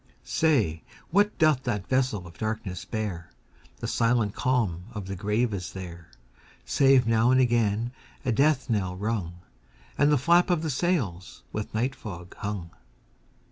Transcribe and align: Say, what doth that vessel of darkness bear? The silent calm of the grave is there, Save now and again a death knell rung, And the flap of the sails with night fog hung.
Say, 0.23 0.81
what 1.11 1.37
doth 1.37 1.61
that 1.65 1.85
vessel 1.85 2.25
of 2.25 2.39
darkness 2.39 2.85
bear? 2.85 3.29
The 3.77 3.85
silent 3.87 4.33
calm 4.33 4.85
of 4.93 5.05
the 5.05 5.15
grave 5.15 5.53
is 5.53 5.73
there, 5.73 6.09
Save 6.65 7.05
now 7.05 7.29
and 7.29 7.39
again 7.39 7.91
a 8.25 8.31
death 8.31 8.67
knell 8.67 8.95
rung, 8.95 9.41
And 9.99 10.11
the 10.11 10.17
flap 10.17 10.49
of 10.49 10.63
the 10.63 10.71
sails 10.71 11.43
with 11.53 11.75
night 11.75 11.93
fog 11.93 12.35
hung. 12.37 12.71